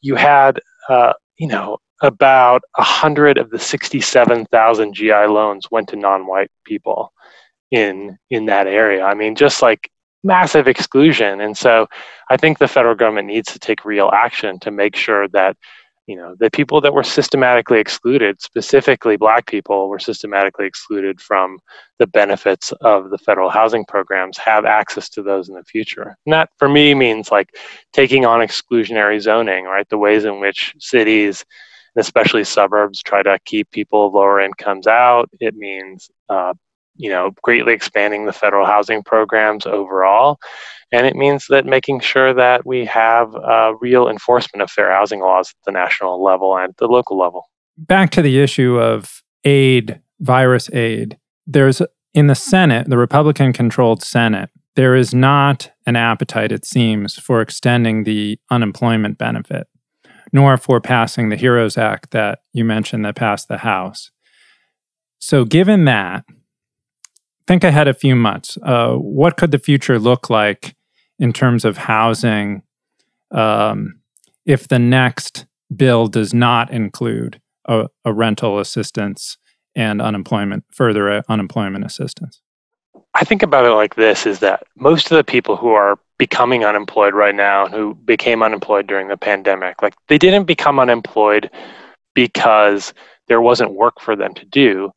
you 0.01 0.15
had, 0.15 0.59
uh, 0.89 1.13
you 1.37 1.47
know, 1.47 1.77
about 2.01 2.63
100 2.75 3.37
of 3.37 3.49
the 3.49 3.59
67,000 3.59 4.93
GI 4.93 5.11
loans 5.11 5.69
went 5.71 5.89
to 5.89 5.95
non-white 5.95 6.51
people 6.65 7.13
in 7.71 8.17
in 8.29 8.45
that 8.45 8.67
area. 8.67 9.03
I 9.03 9.13
mean, 9.13 9.35
just 9.35 9.61
like 9.61 9.89
massive 10.23 10.67
exclusion. 10.67 11.41
And 11.41 11.57
so 11.57 11.87
I 12.29 12.37
think 12.37 12.57
the 12.57 12.67
federal 12.67 12.95
government 12.95 13.27
needs 13.27 13.51
to 13.53 13.59
take 13.59 13.85
real 13.85 14.09
action 14.13 14.59
to 14.59 14.71
make 14.71 14.95
sure 14.95 15.27
that 15.29 15.55
you 16.07 16.15
know 16.15 16.35
the 16.39 16.51
people 16.51 16.81
that 16.81 16.93
were 16.93 17.03
systematically 17.03 17.79
excluded 17.79 18.39
specifically 18.41 19.17
black 19.17 19.45
people 19.47 19.89
were 19.89 19.99
systematically 19.99 20.65
excluded 20.65 21.19
from 21.19 21.57
the 21.99 22.07
benefits 22.07 22.71
of 22.81 23.09
the 23.09 23.17
federal 23.17 23.49
housing 23.49 23.85
programs 23.85 24.37
have 24.37 24.65
access 24.65 25.09
to 25.09 25.23
those 25.23 25.49
in 25.49 25.55
the 25.55 25.63
future. 25.63 26.17
And 26.25 26.33
that 26.33 26.49
for 26.57 26.67
me 26.67 26.93
means 26.93 27.31
like 27.31 27.49
taking 27.93 28.25
on 28.25 28.41
exclusionary 28.41 29.19
zoning 29.19 29.65
right? 29.65 29.87
The 29.89 29.97
ways 29.97 30.25
in 30.25 30.39
which 30.39 30.73
cities 30.79 31.45
especially 31.97 32.43
suburbs 32.43 33.01
try 33.01 33.23
to 33.23 33.39
keep 33.45 33.71
people 33.71 34.07
of 34.07 34.13
lower 34.13 34.41
incomes 34.41 34.85
out. 34.87 35.29
It 35.39 35.55
means 35.55 36.09
uh, 36.29 36.53
you 36.95 37.09
know 37.09 37.31
greatly 37.41 37.73
expanding 37.73 38.25
the 38.25 38.33
federal 38.33 38.65
housing 38.65 39.03
programs 39.03 39.65
overall 39.65 40.39
and 40.91 41.07
it 41.07 41.15
means 41.15 41.47
that 41.49 41.65
making 41.65 41.99
sure 41.99 42.33
that 42.33 42.65
we 42.65 42.85
have 42.85 43.35
uh, 43.35 43.73
real 43.81 44.07
enforcement 44.07 44.61
of 44.61 44.69
fair 44.69 44.91
housing 44.91 45.19
laws 45.19 45.49
at 45.49 45.65
the 45.65 45.71
national 45.71 46.23
level 46.23 46.57
and 46.57 46.73
the 46.77 46.87
local 46.87 47.17
level. 47.17 47.49
Back 47.77 48.11
to 48.11 48.21
the 48.21 48.39
issue 48.39 48.79
of 48.79 49.23
aid, 49.43 49.99
virus 50.19 50.69
aid. 50.71 51.17
There's 51.47 51.81
in 52.13 52.27
the 52.27 52.35
Senate, 52.35 52.89
the 52.89 52.97
Republican 52.97 53.51
controlled 53.51 54.01
Senate, 54.01 54.49
there 54.75 54.95
is 54.95 55.13
not 55.13 55.71
an 55.85 55.95
appetite, 55.95 56.51
it 56.51 56.65
seems, 56.65 57.15
for 57.17 57.41
extending 57.41 58.03
the 58.03 58.39
unemployment 58.49 59.17
benefit. 59.17 59.67
nor 60.33 60.57
for 60.57 60.81
passing 60.81 61.29
the 61.29 61.37
HEROES 61.37 61.77
Act 61.77 62.11
that 62.11 62.39
you 62.51 62.65
mentioned 62.65 63.05
that 63.05 63.15
passed 63.15 63.47
the 63.47 63.59
House. 63.59 64.11
So, 65.19 65.45
given 65.45 65.85
that, 65.85 66.25
think 67.47 67.63
ahead 67.63 67.87
a 67.87 67.93
few 67.93 68.15
months. 68.15 68.57
Uh, 68.63 68.93
what 68.93 69.37
could 69.37 69.51
the 69.51 69.59
future 69.59 69.99
look 69.99 70.29
like 70.29 70.75
in 71.19 71.33
terms 71.33 71.65
of 71.65 71.77
housing 71.77 72.63
um, 73.31 73.99
if 74.45 74.67
the 74.67 74.79
next 74.79 75.45
bill 75.75 76.07
does 76.07 76.33
not 76.33 76.71
include 76.71 77.41
a, 77.65 77.87
a 78.03 78.13
rental 78.13 78.59
assistance 78.59 79.37
and 79.75 80.01
unemployment, 80.01 80.63
further 80.71 81.09
uh, 81.09 81.21
unemployment 81.27 81.85
assistance? 81.85 82.41
I 83.13 83.23
think 83.23 83.43
about 83.43 83.65
it 83.65 83.71
like 83.71 83.95
this 83.95 84.25
is 84.25 84.39
that 84.39 84.63
most 84.75 85.09
of 85.11 85.17
the 85.17 85.23
people 85.23 85.55
who 85.55 85.69
are 85.69 85.97
becoming 86.17 86.65
unemployed 86.65 87.13
right 87.13 87.35
now 87.35 87.67
who 87.67 87.95
became 87.95 88.41
unemployed 88.43 88.87
during 88.87 89.07
the 89.07 89.17
pandemic, 89.17 89.81
like 89.81 89.95
they 90.07 90.17
didn't 90.17 90.45
become 90.45 90.79
unemployed 90.79 91.49
because 92.13 92.93
there 93.27 93.41
wasn't 93.41 93.73
work 93.73 93.99
for 93.99 94.15
them 94.15 94.33
to 94.33 94.45
do. 94.45 94.91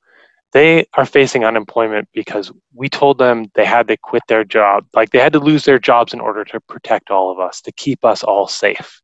They 0.59 0.87
are 0.95 1.07
facing 1.07 1.45
unemployment 1.45 2.09
because 2.13 2.51
we 2.75 2.89
told 2.89 3.19
them 3.19 3.47
they 3.55 3.65
had 3.65 3.87
to 3.87 3.97
quit 3.97 4.25
their 4.27 4.43
job, 4.43 4.89
like 4.93 5.11
they 5.11 5.21
had 5.21 5.35
to 5.35 5.39
lose 5.39 5.65
their 5.65 5.79
jobs 5.79 6.13
in 6.13 6.19
order 6.19 6.45
to 6.47 6.59
protect 6.59 7.13
all 7.13 7.31
of 7.31 7.39
us, 7.39 7.61
to 7.61 7.71
keep 7.71 8.05
us 8.05 8.25
all 8.25 8.49
safe. 8.49 9.01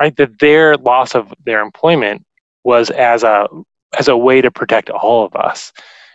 Right? 0.00 0.14
That 0.14 0.38
their 0.38 0.76
loss 0.76 1.16
of 1.16 1.34
their 1.44 1.62
employment 1.62 2.24
was 2.62 2.90
as 2.90 3.24
a 3.24 3.48
as 3.98 4.06
a 4.06 4.16
way 4.16 4.40
to 4.40 4.52
protect 4.52 4.88
all 4.88 5.24
of 5.24 5.34
us 5.34 5.72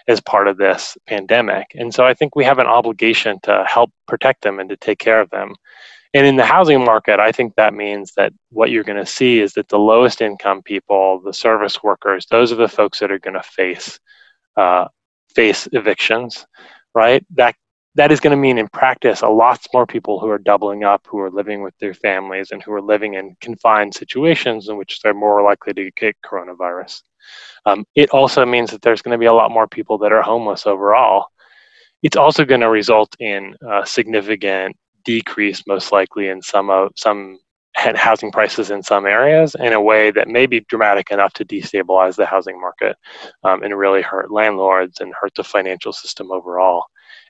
as 0.07 0.21
part 0.21 0.47
of 0.47 0.55
this 0.55 0.97
pandemic. 1.07 1.67
And 1.75 1.93
so 1.93 2.05
I 2.05 2.13
think 2.13 2.37
we 2.37 2.45
have 2.45 2.59
an 2.59 2.67
obligation 2.67 3.37
to 3.43 3.65
help 3.67 3.91
protect 4.07 4.43
them 4.43 4.61
and 4.61 4.69
to 4.69 4.77
take 4.77 4.99
care 4.99 5.19
of 5.19 5.29
them. 5.29 5.55
And 6.13 6.25
in 6.25 6.37
the 6.37 6.45
housing 6.45 6.85
market, 6.85 7.19
I 7.19 7.33
think 7.33 7.55
that 7.55 7.73
means 7.73 8.13
that 8.13 8.31
what 8.49 8.71
you're 8.71 8.85
going 8.85 9.05
to 9.05 9.05
see 9.19 9.41
is 9.41 9.51
that 9.55 9.67
the 9.67 9.77
lowest 9.77 10.21
income 10.21 10.61
people, 10.63 11.19
the 11.19 11.33
service 11.33 11.83
workers, 11.83 12.27
those 12.27 12.53
are 12.53 12.55
the 12.55 12.69
folks 12.69 12.99
that 12.99 13.11
are 13.11 13.19
going 13.19 13.33
to 13.33 13.43
face 13.43 13.99
uh, 14.57 14.87
face 15.35 15.67
evictions, 15.71 16.45
right? 16.93 17.25
That 17.35 17.55
that 17.95 18.11
is 18.11 18.19
going 18.19 18.31
to 18.31 18.37
mean 18.37 18.57
in 18.57 18.67
practice 18.69 19.21
a 19.21 19.27
lot 19.27 19.59
more 19.73 19.85
people 19.85 20.19
who 20.19 20.29
are 20.29 20.37
doubling 20.37 20.83
up, 20.83 21.05
who 21.07 21.19
are 21.19 21.31
living 21.31 21.63
with 21.63 21.77
their 21.79 21.93
families, 21.93 22.51
and 22.51 22.61
who 22.63 22.71
are 22.71 22.81
living 22.81 23.15
in 23.15 23.35
confined 23.41 23.93
situations 23.93 24.69
in 24.69 24.77
which 24.77 25.01
they're 25.01 25.13
more 25.13 25.41
likely 25.41 25.73
to 25.73 25.91
get 25.97 26.15
coronavirus. 26.25 27.01
Um, 27.65 27.85
it 27.95 28.09
also 28.11 28.45
means 28.45 28.71
that 28.71 28.81
there's 28.81 29.01
going 29.01 29.15
to 29.15 29.19
be 29.19 29.25
a 29.25 29.33
lot 29.33 29.51
more 29.51 29.67
people 29.67 29.97
that 29.99 30.13
are 30.13 30.21
homeless 30.21 30.65
overall. 30.65 31.27
It's 32.03 32.15
also 32.15 32.45
going 32.45 32.61
to 32.61 32.69
result 32.69 33.13
in 33.19 33.55
a 33.67 33.85
significant 33.85 34.77
decrease, 35.03 35.63
most 35.67 35.91
likely, 35.91 36.29
in 36.29 36.41
some 36.41 36.69
of 36.69 36.91
some 36.95 37.39
housing 37.95 38.31
prices 38.31 38.69
in 38.69 38.83
some 38.83 39.05
areas 39.05 39.55
in 39.59 39.73
a 39.73 39.81
way 39.81 40.11
that 40.11 40.27
may 40.27 40.45
be 40.45 40.59
dramatic 40.61 41.11
enough 41.11 41.33
to 41.33 41.45
destabilize 41.45 42.15
the 42.15 42.25
housing 42.25 42.59
market 42.59 42.97
um, 43.43 43.63
and 43.63 43.77
really 43.77 44.01
hurt 44.01 44.31
landlords 44.31 44.99
and 44.99 45.13
hurt 45.19 45.33
the 45.35 45.43
financial 45.43 45.93
system 45.93 46.31
overall. 46.31 46.85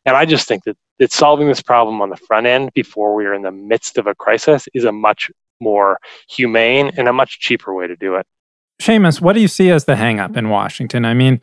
And 0.06 0.16
I 0.16 0.26
just 0.26 0.48
think 0.48 0.64
that, 0.64 0.78
that 1.00 1.12
solving 1.12 1.48
this 1.48 1.62
problem 1.62 2.02
on 2.02 2.10
the 2.10 2.18
front 2.18 2.48
end 2.48 2.72
before 2.74 3.16
we 3.16 3.26
are 3.26 3.34
in 3.34 3.44
the 3.44 3.52
midst 3.52 3.98
of 3.98 4.08
a 4.08 4.16
crisis 4.16 4.68
is 4.74 4.86
a 4.86 4.92
much 4.92 5.30
more 5.60 6.00
humane 6.30 6.92
and 6.98 7.08
a 7.08 7.14
much 7.14 7.40
cheaper 7.40 7.74
way 7.74 7.88
to 7.88 7.96
do 7.96 8.16
it. 8.16 8.26
Shamus, 8.82 9.20
what 9.20 9.34
do 9.34 9.42
you 9.42 9.48
see 9.48 9.70
as 9.70 9.86
the 9.86 9.96
hangup 9.96 10.38
in 10.38 10.50
Washington? 10.50 11.04
I 11.04 11.14
mean, 11.14 11.42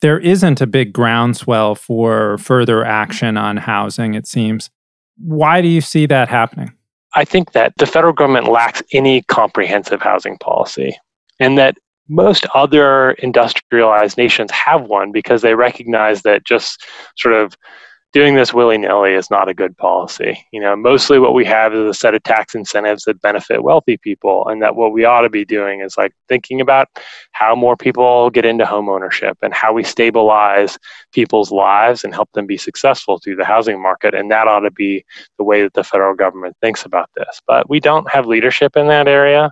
there 0.00 0.18
isn't 0.18 0.60
a 0.60 0.66
big 0.66 0.92
groundswell 0.92 1.74
for 1.74 2.38
further 2.38 2.84
action 2.84 3.36
on 3.36 3.56
housing, 3.56 4.14
it 4.14 4.26
seems. 4.26 4.70
Why 5.16 5.60
do 5.60 5.66
you 5.66 5.80
see 5.80 6.06
that 6.06 6.28
happening? 6.28 6.72
I 7.14 7.24
think 7.24 7.52
that 7.52 7.72
the 7.78 7.86
federal 7.86 8.12
government 8.12 8.48
lacks 8.48 8.82
any 8.92 9.22
comprehensive 9.22 10.02
housing 10.02 10.38
policy, 10.38 10.96
and 11.40 11.56
that 11.58 11.76
most 12.08 12.46
other 12.54 13.12
industrialized 13.12 14.16
nations 14.16 14.50
have 14.50 14.82
one 14.84 15.12
because 15.12 15.42
they 15.42 15.54
recognize 15.54 16.22
that 16.22 16.44
just 16.44 16.84
sort 17.16 17.34
of 17.34 17.54
doing 18.12 18.34
this 18.34 18.54
willy-nilly 18.54 19.12
is 19.12 19.30
not 19.30 19.48
a 19.48 19.54
good 19.54 19.76
policy. 19.76 20.42
You 20.50 20.60
know, 20.60 20.74
mostly 20.74 21.18
what 21.18 21.34
we 21.34 21.44
have 21.44 21.74
is 21.74 21.80
a 21.80 21.92
set 21.92 22.14
of 22.14 22.22
tax 22.22 22.54
incentives 22.54 23.04
that 23.04 23.20
benefit 23.20 23.62
wealthy 23.62 23.98
people, 23.98 24.48
and 24.48 24.62
that 24.62 24.76
what 24.76 24.92
we 24.92 25.04
ought 25.04 25.20
to 25.20 25.28
be 25.28 25.44
doing 25.44 25.80
is 25.80 25.98
like 25.98 26.12
thinking 26.28 26.60
about 26.60 26.88
how 27.32 27.54
more 27.54 27.76
people 27.76 28.30
get 28.30 28.46
into 28.46 28.64
home 28.64 28.88
ownership 28.88 29.36
and 29.42 29.52
how 29.52 29.72
we 29.72 29.84
stabilize 29.84 30.78
people's 31.12 31.52
lives 31.52 32.04
and 32.04 32.14
help 32.14 32.30
them 32.32 32.46
be 32.46 32.56
successful 32.56 33.18
through 33.18 33.36
the 33.36 33.44
housing 33.44 33.80
market. 33.80 34.14
And 34.14 34.30
that 34.30 34.48
ought 34.48 34.60
to 34.60 34.70
be 34.70 35.04
the 35.36 35.44
way 35.44 35.62
that 35.62 35.74
the 35.74 35.84
federal 35.84 36.14
government 36.14 36.56
thinks 36.62 36.86
about 36.86 37.10
this. 37.14 37.42
But 37.46 37.68
we 37.68 37.78
don't 37.78 38.10
have 38.10 38.26
leadership 38.26 38.76
in 38.76 38.88
that 38.88 39.06
area. 39.06 39.50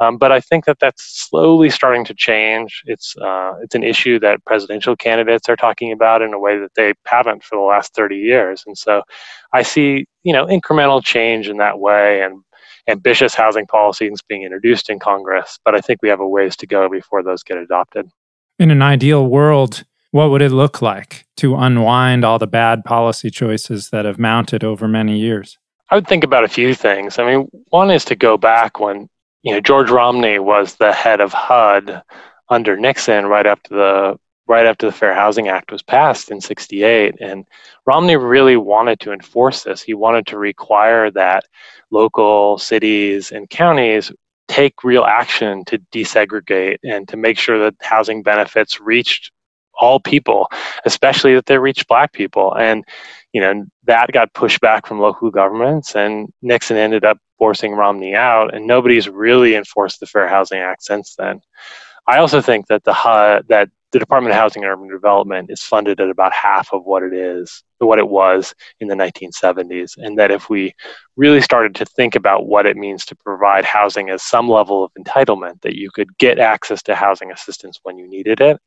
Um, 0.00 0.18
but 0.18 0.32
I 0.32 0.40
think 0.40 0.64
that 0.64 0.78
that's 0.80 1.04
slowly 1.04 1.70
starting 1.70 2.04
to 2.06 2.14
change. 2.14 2.82
It's 2.84 3.16
uh, 3.16 3.54
it's 3.62 3.74
an 3.74 3.84
issue 3.84 4.18
that 4.20 4.44
presidential 4.44 4.96
candidates 4.96 5.48
are 5.48 5.56
talking 5.56 5.92
about 5.92 6.22
in 6.22 6.34
a 6.34 6.38
way 6.38 6.58
that 6.58 6.74
they 6.74 6.94
haven't 7.06 7.44
for 7.44 7.56
the 7.56 7.64
last 7.64 7.94
30 7.94 8.16
years. 8.16 8.64
And 8.66 8.76
so, 8.76 9.02
I 9.52 9.62
see 9.62 10.06
you 10.24 10.32
know 10.32 10.46
incremental 10.46 11.04
change 11.04 11.48
in 11.48 11.58
that 11.58 11.78
way 11.78 12.22
and 12.22 12.42
ambitious 12.88 13.34
housing 13.34 13.66
policies 13.66 14.20
being 14.28 14.42
introduced 14.42 14.90
in 14.90 14.98
Congress. 14.98 15.58
But 15.64 15.74
I 15.74 15.80
think 15.80 16.02
we 16.02 16.08
have 16.08 16.20
a 16.20 16.28
ways 16.28 16.56
to 16.56 16.66
go 16.66 16.88
before 16.88 17.22
those 17.22 17.42
get 17.42 17.56
adopted. 17.56 18.08
In 18.58 18.70
an 18.70 18.82
ideal 18.82 19.26
world, 19.26 19.84
what 20.10 20.30
would 20.30 20.42
it 20.42 20.52
look 20.52 20.82
like 20.82 21.26
to 21.38 21.56
unwind 21.56 22.24
all 22.24 22.38
the 22.38 22.46
bad 22.46 22.84
policy 22.84 23.30
choices 23.30 23.90
that 23.90 24.04
have 24.04 24.18
mounted 24.18 24.62
over 24.62 24.86
many 24.86 25.18
years? 25.18 25.58
I 25.90 25.96
would 25.96 26.06
think 26.06 26.24
about 26.24 26.44
a 26.44 26.48
few 26.48 26.74
things. 26.74 27.18
I 27.18 27.26
mean, 27.26 27.48
one 27.70 27.90
is 27.90 28.04
to 28.06 28.16
go 28.16 28.36
back 28.36 28.80
when 28.80 29.08
you 29.44 29.52
know, 29.52 29.60
George 29.60 29.90
Romney 29.90 30.38
was 30.38 30.74
the 30.76 30.92
head 30.92 31.20
of 31.20 31.32
HUD 31.32 32.02
under 32.48 32.76
Nixon 32.76 33.26
right 33.26 33.46
after 33.46 33.74
the 33.74 34.18
right 34.46 34.66
after 34.66 34.86
the 34.86 34.92
Fair 34.92 35.14
Housing 35.14 35.48
Act 35.48 35.72
was 35.72 35.82
passed 35.82 36.30
in 36.30 36.38
68 36.38 37.14
and 37.18 37.46
Romney 37.86 38.16
really 38.16 38.58
wanted 38.58 39.00
to 39.00 39.12
enforce 39.12 39.62
this. 39.62 39.82
He 39.82 39.94
wanted 39.94 40.26
to 40.26 40.38
require 40.38 41.10
that 41.12 41.44
local 41.90 42.58
cities 42.58 43.32
and 43.32 43.48
counties 43.48 44.12
take 44.48 44.84
real 44.84 45.04
action 45.04 45.64
to 45.66 45.78
desegregate 45.92 46.76
and 46.84 47.08
to 47.08 47.16
make 47.16 47.38
sure 47.38 47.58
that 47.58 47.74
housing 47.80 48.22
benefits 48.22 48.80
reached 48.80 49.30
all 49.78 49.98
people, 49.98 50.46
especially 50.84 51.34
that 51.34 51.46
they 51.46 51.58
reached 51.58 51.88
black 51.88 52.12
people. 52.12 52.54
And 52.54 52.84
you 53.32 53.40
know 53.40 53.64
that 53.84 54.12
got 54.12 54.32
pushed 54.32 54.60
back 54.60 54.86
from 54.86 55.00
local 55.00 55.30
governments 55.30 55.94
and 55.96 56.32
nixon 56.40 56.76
ended 56.76 57.04
up 57.04 57.18
forcing 57.44 57.72
romney 57.72 58.14
out 58.14 58.54
and 58.54 58.66
nobody's 58.66 59.06
really 59.06 59.54
enforced 59.54 60.00
the 60.00 60.06
fair 60.06 60.26
housing 60.26 60.60
act 60.60 60.82
since 60.82 61.14
then 61.16 61.38
i 62.06 62.16
also 62.16 62.40
think 62.40 62.66
that 62.68 62.82
the 62.84 62.94
that 63.48 63.68
the 63.92 63.98
department 63.98 64.32
of 64.32 64.40
housing 64.40 64.64
and 64.64 64.72
urban 64.72 64.88
development 64.88 65.50
is 65.50 65.62
funded 65.62 66.00
at 66.00 66.08
about 66.08 66.32
half 66.32 66.72
of 66.72 66.84
what 66.84 67.02
it 67.02 67.12
is 67.12 67.62
what 67.80 67.98
it 67.98 68.08
was 68.08 68.54
in 68.80 68.88
the 68.88 68.94
1970s 68.94 69.98
and 69.98 70.18
that 70.18 70.30
if 70.30 70.48
we 70.48 70.72
really 71.16 71.42
started 71.42 71.74
to 71.74 71.84
think 71.84 72.14
about 72.14 72.46
what 72.46 72.64
it 72.64 72.78
means 72.78 73.04
to 73.04 73.14
provide 73.14 73.62
housing 73.62 74.08
as 74.08 74.22
some 74.22 74.48
level 74.48 74.82
of 74.82 74.90
entitlement 74.98 75.60
that 75.60 75.76
you 75.76 75.90
could 75.90 76.16
get 76.16 76.38
access 76.38 76.82
to 76.82 76.94
housing 76.94 77.30
assistance 77.30 77.78
when 77.82 77.98
you 77.98 78.08
needed 78.08 78.40
it 78.40 78.58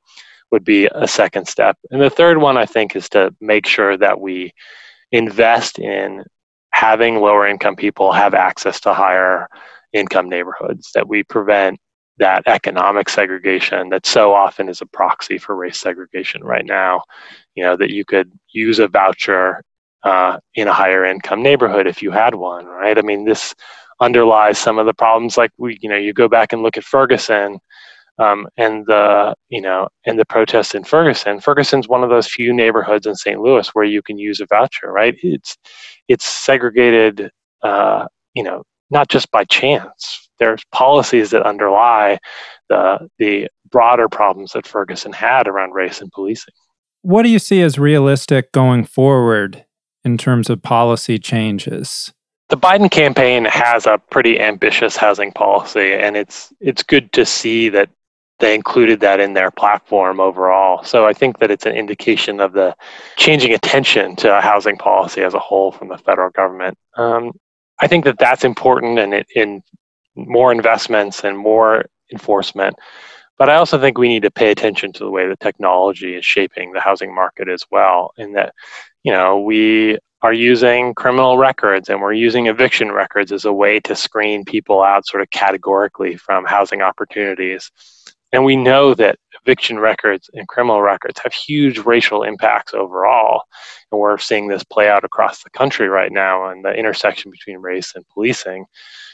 would 0.51 0.63
be 0.63 0.87
a 0.93 1.07
second 1.07 1.47
step. 1.47 1.77
And 1.91 2.01
the 2.01 2.09
third 2.09 2.37
one, 2.37 2.57
I 2.57 2.65
think, 2.65 2.95
is 2.95 3.09
to 3.09 3.33
make 3.41 3.65
sure 3.65 3.97
that 3.97 4.19
we 4.19 4.53
invest 5.11 5.79
in 5.79 6.23
having 6.77 7.15
lower 7.15 7.47
income 7.47 7.75
people 7.75 8.11
have 8.11 8.35
access 8.35 8.79
to 8.79 8.93
higher 8.93 9.47
income 9.93 10.29
neighborhoods, 10.29 10.91
that 10.93 11.07
we 11.07 11.23
prevent 11.23 11.79
that 12.19 12.43
economic 12.45 13.09
segregation 13.09 13.89
that 13.89 14.05
so 14.05 14.31
often 14.31 14.69
is 14.69 14.79
a 14.81 14.85
proxy 14.85 15.39
for 15.39 15.55
race 15.55 15.79
segregation 15.79 16.43
right 16.43 16.65
now. 16.65 17.01
You 17.55 17.63
know, 17.63 17.77
that 17.77 17.89
you 17.89 18.05
could 18.05 18.31
use 18.51 18.77
a 18.77 18.87
voucher 18.87 19.63
uh, 20.03 20.37
in 20.53 20.67
a 20.67 20.73
higher 20.73 21.03
income 21.03 21.41
neighborhood 21.41 21.87
if 21.87 22.03
you 22.03 22.11
had 22.11 22.35
one, 22.35 22.67
right? 22.67 22.95
I 22.95 23.01
mean, 23.01 23.25
this 23.25 23.55
underlies 23.99 24.59
some 24.59 24.77
of 24.77 24.85
the 24.85 24.93
problems 24.93 25.35
like 25.35 25.49
we, 25.57 25.79
you 25.81 25.89
know, 25.89 25.97
you 25.97 26.13
go 26.13 26.27
back 26.27 26.53
and 26.53 26.61
look 26.61 26.77
at 26.77 26.83
Ferguson 26.83 27.57
um, 28.19 28.47
and 28.57 28.85
the 28.85 29.35
you 29.49 29.61
know 29.61 29.89
and 30.05 30.19
the 30.19 30.25
protests 30.25 30.75
in 30.75 30.83
Ferguson. 30.83 31.39
Ferguson's 31.39 31.87
one 31.87 32.03
of 32.03 32.09
those 32.09 32.27
few 32.27 32.53
neighborhoods 32.53 33.05
in 33.05 33.15
St. 33.15 33.39
Louis 33.39 33.67
where 33.73 33.85
you 33.85 34.01
can 34.01 34.17
use 34.17 34.39
a 34.39 34.47
voucher, 34.47 34.91
right? 34.91 35.15
It's 35.21 35.57
it's 36.07 36.25
segregated, 36.25 37.31
uh, 37.61 38.07
you 38.33 38.43
know, 38.43 38.63
not 38.89 39.09
just 39.09 39.31
by 39.31 39.45
chance. 39.45 40.29
There's 40.39 40.63
policies 40.71 41.31
that 41.31 41.43
underlie 41.43 42.19
the 42.69 43.07
the 43.19 43.49
broader 43.69 44.09
problems 44.09 44.53
that 44.53 44.67
Ferguson 44.67 45.13
had 45.13 45.47
around 45.47 45.73
race 45.73 46.01
and 46.01 46.11
policing. 46.11 46.53
What 47.01 47.23
do 47.23 47.29
you 47.29 47.39
see 47.39 47.61
as 47.61 47.77
realistic 47.77 48.51
going 48.51 48.85
forward 48.85 49.65
in 50.03 50.17
terms 50.17 50.49
of 50.49 50.61
policy 50.61 51.19
changes? 51.19 52.13
the 52.49 52.57
Biden 52.57 52.89
campaign 52.89 53.45
has 53.45 53.85
a 53.85 53.97
pretty 54.09 54.39
ambitious 54.39 54.95
housing 54.95 55.31
policy, 55.31 55.93
and 55.93 56.15
it's 56.15 56.53
it's 56.59 56.83
good 56.83 57.11
to 57.13 57.25
see 57.25 57.69
that 57.69 57.89
they 58.39 58.53
included 58.53 58.99
that 58.99 59.19
in 59.19 59.33
their 59.33 59.51
platform 59.51 60.19
overall. 60.19 60.83
So 60.83 61.07
I 61.07 61.13
think 61.13 61.39
that 61.39 61.51
it's 61.51 61.65
an 61.65 61.75
indication 61.75 62.39
of 62.39 62.53
the 62.53 62.75
changing 63.15 63.53
attention 63.53 64.15
to 64.17 64.41
housing 64.41 64.77
policy 64.77 65.21
as 65.23 65.33
a 65.33 65.39
whole 65.39 65.71
from 65.71 65.87
the 65.87 65.97
federal 65.97 66.29
government. 66.29 66.77
Um, 66.95 67.31
I 67.79 67.87
think 67.87 68.05
that 68.05 68.19
that's 68.19 68.43
important, 68.43 68.99
and 68.99 69.25
in 69.35 69.61
more 70.15 70.51
investments 70.51 71.23
and 71.23 71.37
more 71.37 71.85
enforcement. 72.11 72.75
But 73.37 73.49
I 73.49 73.55
also 73.55 73.79
think 73.79 73.97
we 73.97 74.07
need 74.07 74.23
to 74.23 74.31
pay 74.31 74.49
attention 74.49 74.91
to 74.93 75.03
the 75.03 75.11
way 75.11 75.27
the 75.27 75.37
technology 75.37 76.15
is 76.15 76.25
shaping 76.25 76.71
the 76.71 76.79
housing 76.79 77.13
market 77.13 77.47
as 77.47 77.63
well. 77.69 78.11
In 78.17 78.33
that, 78.33 78.53
you 79.03 79.11
know, 79.11 79.39
we 79.39 79.99
are 80.23 80.33
using 80.33 80.95
criminal 80.95 81.37
records 81.37 81.89
and 81.89 82.01
we're 82.01 82.13
using 82.13 82.47
eviction 82.47 82.91
records 82.91 83.31
as 83.31 83.45
a 83.45 83.53
way 83.53 83.79
to 83.81 83.95
screen 83.95 84.43
people 84.43 84.81
out 84.81 85.05
sort 85.05 85.21
of 85.21 85.29
categorically 85.29 86.17
from 86.17 86.45
housing 86.45 86.81
opportunities. 86.81 87.71
And 88.33 88.43
we 88.43 88.55
know 88.55 88.93
that 88.93 89.17
eviction 89.41 89.79
records 89.79 90.29
and 90.33 90.47
criminal 90.47 90.81
records 90.81 91.19
have 91.23 91.33
huge 91.33 91.79
racial 91.79 92.23
impacts 92.23 92.73
overall. 92.73 93.43
And 93.91 93.99
we're 94.01 94.17
seeing 94.17 94.47
this 94.47 94.63
play 94.65 94.89
out 94.89 95.05
across 95.05 95.43
the 95.43 95.49
country 95.51 95.87
right 95.87 96.11
now 96.11 96.49
and 96.49 96.63
the 96.63 96.73
intersection 96.73 97.31
between 97.31 97.59
race 97.59 97.93
and 97.95 98.05
policing. 98.13 98.65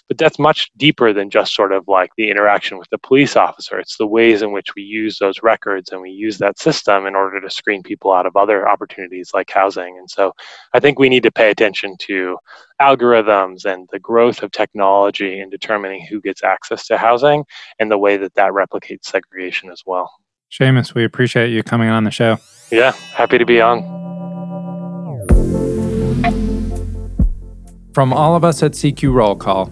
But 0.10 0.18
that's 0.18 0.38
much 0.38 0.70
deeper 0.76 1.14
than 1.14 1.30
just 1.30 1.56
sort 1.56 1.72
of 1.72 1.88
like 1.88 2.12
the 2.18 2.30
interaction 2.30 2.78
with 2.78 2.90
the 2.90 2.98
police 2.98 3.36
officer. 3.36 3.80
It's 3.80 3.98
the 3.98 4.06
ways 4.06 4.42
in 4.42 4.52
which 4.52 4.76
we 4.76 4.84
use 4.84 5.18
those 5.18 5.42
records 5.42 5.92
and 5.92 6.02
we 6.02 6.12
use 6.12 6.38
that 6.40 6.60
system 6.60 7.06
in 7.06 7.16
order 7.16 7.40
to 7.40 7.50
screen 7.50 7.84
people 7.84 8.12
out 8.12 8.26
of 8.26 8.36
other 8.36 8.68
opportunities 8.68 9.32
like 9.34 9.50
housing. 9.50 9.98
And 9.98 10.10
so 10.10 10.34
I 10.74 10.80
think 10.80 11.00
we 11.00 11.10
need 11.10 11.24
to 11.24 11.32
pay 11.32 11.50
attention 11.50 11.96
to 12.02 12.38
algorithms 12.82 13.66
and 13.66 13.88
the 13.92 14.00
growth 14.00 14.44
of 14.44 14.52
technology 14.52 15.40
in 15.40 15.50
determining 15.50 16.06
who 16.06 16.20
gets 16.22 16.44
access 16.44 16.86
to 16.88 16.98
housing 16.98 17.46
and 17.80 17.90
the 17.90 17.98
way 17.98 18.18
that 18.18 18.34
that 18.36 18.52
replicates 18.52 19.06
segregation 19.06 19.72
as 19.72 19.84
well. 19.86 20.12
Shamus, 20.52 20.94
we 20.94 21.04
appreciate 21.04 21.50
you 21.50 21.64
coming 21.64 21.90
on 21.90 22.04
the 22.04 22.12
show. 22.12 22.38
Yeah, 22.72 22.92
happy 22.92 23.38
to 23.38 23.46
be 23.46 23.60
on. 23.60 23.82
From 27.94 28.12
all 28.12 28.36
of 28.36 28.44
us 28.44 28.62
at 28.62 28.72
CQ 28.72 29.14
Roll 29.14 29.36
Call, 29.36 29.72